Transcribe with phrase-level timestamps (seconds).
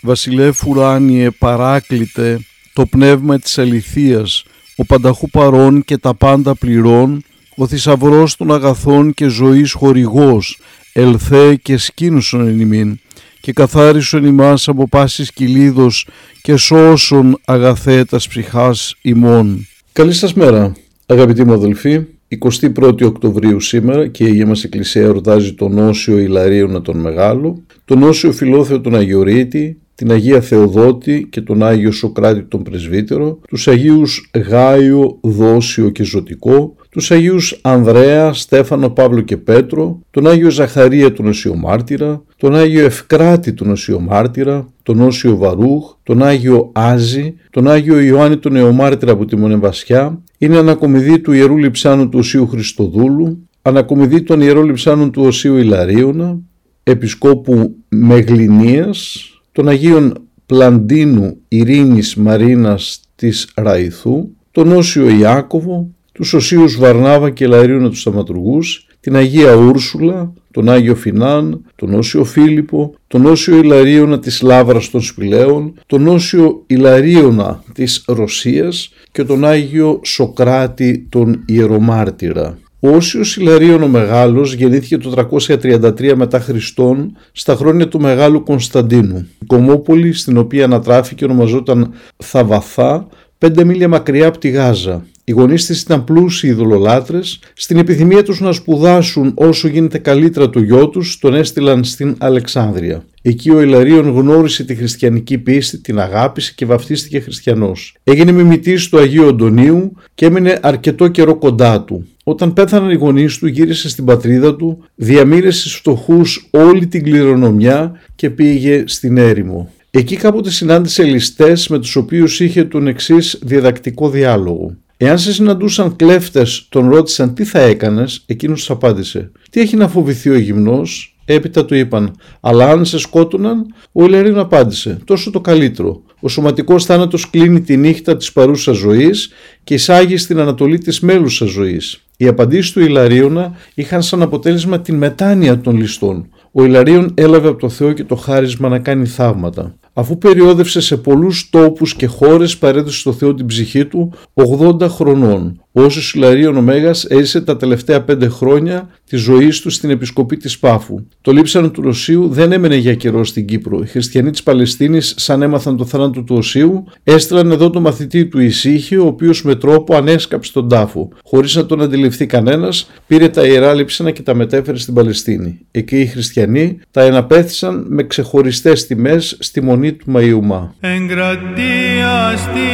[0.00, 2.40] Βασιλεύ ουράνιε παράκλητε
[2.72, 4.44] το πνεύμα της αληθείας,
[4.76, 7.24] ο πανταχού παρών και τα πάντα πληρών,
[7.56, 10.58] ο θησαυρός των αγαθών και ζωής χορηγός,
[10.92, 13.00] ελθέ και σκήνουσον εν ημίν,
[13.40, 16.06] και καθάρισον ημάς από πάσης κυλίδος
[16.42, 19.68] και σώσον αγαθέτας ψυχάς ημών.
[19.92, 20.72] Καλή σας μέρα
[21.06, 26.82] αγαπητοί μου αδελφοί, 21η Οκτωβρίου σήμερα και η Αγία μας Εκκλησία εορτάζει τον Όσιο Ιλαρίωνα
[26.82, 32.62] τον Μεγάλο, τον Όσιο Φιλόθεο τον Αγιορείτη, την Αγία Θεοδότη και τον Άγιο Σοκράτη τον
[32.62, 40.26] Πρεσβύτερο, τους Αγίους Γάιο, Δόσιο και Ζωτικό, τους Αγίους Ανδρέα, Στέφανο, Παύλο και Πέτρο, τον
[40.26, 46.22] Άγιο Ζαχαρία τον Οσιο Μάρτυρα, τον Άγιο Ευκράτη τον Οσιο Μάρτυρα, τον Όσιο Βαρούχ, τον
[46.22, 52.08] Άγιο Άζη, τον Άγιο Ιωάννη τον Νεομάρτυρα από τη Μονεβασιά, είναι ανακομιδή του Ιερού Λιψάνου
[52.08, 56.38] του Οσίου Χριστοδούλου, ανακομιδή των Ιερών Λιψάνων του Οσίου Ηλαρίωνα,
[56.82, 60.12] Επισκόπου Μεγληνίας, των Αγίων
[60.46, 68.86] Πλαντίνου Ειρήνης Μαρίνας της Ραϊθού, τον Όσιο Ιάκωβο, τους Οσίους Βαρνάβα και Λαρίωνα τους Σταματουργούς,
[69.00, 75.00] την Αγία Ούρσουλα, τον Άγιο Φινάν, τον Όσιο Φίλιππο, τον Όσιο Ιλαρίωνα της Λάβρας των
[75.00, 82.58] Σπηλαίων, τον Όσιο Ιλαρίωνα της Ρωσίας και τον Άγιο Σοκράτη τον Ιερομάρτυρα.
[82.80, 89.28] Ο Όσιος Ιλαρίων ο Μεγάλος γεννήθηκε το 333 μετά Χριστόν στα χρόνια του Μεγάλου Κωνσταντίνου.
[89.42, 93.06] Η Κομόπολη στην οποία ανατράφηκε ονομαζόταν Θαβαθά,
[93.38, 95.04] πέντε μίλια μακριά από τη Γάζα.
[95.28, 100.60] Οι γονείς της ήταν πλούσιοι ειδωλολάτρες, στην επιθυμία τους να σπουδάσουν όσο γίνεται καλύτερα το
[100.60, 103.04] γιο τους, τον έστειλαν στην Αλεξάνδρεια.
[103.22, 107.96] Εκεί ο Ιλαρίων γνώρισε τη χριστιανική πίστη, την αγάπησε και βαφτίστηκε χριστιανός.
[108.04, 112.06] Έγινε μιμητής του Αγίου Αντωνίου και έμεινε αρκετό καιρό κοντά του.
[112.24, 118.00] Όταν πέθαναν οι γονείς του γύρισε στην πατρίδα του, διαμήρεσε στους φτωχούς όλη την κληρονομιά
[118.14, 119.70] και πήγε στην έρημο.
[119.90, 124.76] Εκεί κάποτε συνάντησε ληστές με τους οποίους είχε τον εξής διδακτικό διάλογο.
[124.96, 129.88] Εάν σε συναντούσαν κλέφτες, τον ρώτησαν τι θα έκανες, εκείνος τους απάντησε «Τι έχει να
[129.88, 135.40] φοβηθεί ο γυμνός» Έπειτα του είπαν, αλλά αν σε σκότωναν, ο Ηλαρίων απάντησε, τόσο το
[135.40, 136.02] καλύτερο.
[136.20, 139.32] Ο σωματικός θάνατος κλείνει τη νύχτα της παρούσας ζωής
[139.64, 142.04] και εισάγει στην ανατολή της μέλουσας ζωής.
[142.16, 146.28] Οι απαντήσεις του Ιλαρίωνα είχαν σαν αποτέλεσμα την μετάνοια των ληστών.
[146.52, 149.74] Ο Ιλαρίων έλαβε από το Θεό και το χάρισμα να κάνει θαύματα.
[149.98, 155.60] Αφού περιόδευσε σε πολλούς τόπους και χώρες παρέδωσε στο Θεό την ψυχή του 80 χρονών.
[155.72, 160.58] Όσο Σιλαρίων ο Μέγας έζησε τα τελευταία πέντε χρόνια της ζωής τους στην επισκοπή της
[160.58, 161.06] Πάφου.
[161.20, 163.80] Το λείψανο του Ρωσίου δεν έμενε για καιρό στην Κύπρο.
[163.82, 168.40] Οι χριστιανοί της Παλαιστίνης, σαν έμαθαν το θάνατο του Οσίου, έστειλαν εδώ το μαθητή του
[168.40, 171.08] Ισύχη, ο οποίος με τρόπο ανέσκαψε τον τάφο.
[171.24, 175.58] Χωρίς να τον αντιληφθεί κανένας, πήρε τα ιερά λείψανα και τα μετέφερε στην Παλαιστίνη.
[175.70, 180.74] Εκεί οι χριστιανοί τα εναπέθησαν με ξεχωριστές τιμές στη μονή του Μαϊουμά.
[180.80, 182.66] Εγκρατεία στη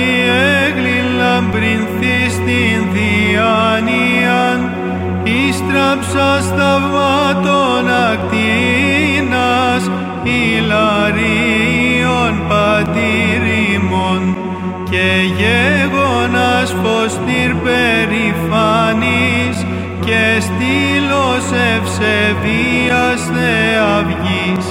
[1.16, 2.92] λαμπρινθή στην
[5.52, 9.84] διάνοιαν Ήστραψα σταυμάτων ακτίνας
[10.22, 14.20] Ιλαρίων πατήριμων
[14.90, 15.08] και
[15.38, 17.12] γέγονας φως
[17.64, 19.56] περηφάνης
[20.04, 24.66] και στήλος ευσεβίας θεαυγής.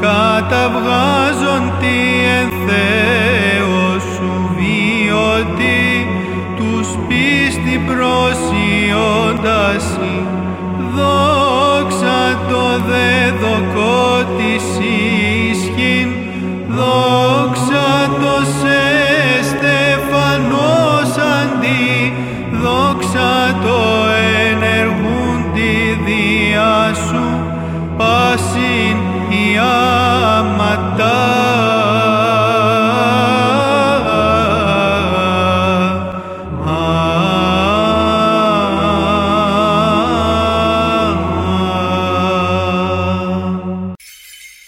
[0.00, 1.96] Καταβγάζον τι
[2.38, 5.90] εν Θεό σου βιωτή
[6.56, 9.84] τους πίστη προσιώντας